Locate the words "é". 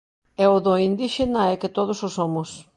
1.53-1.55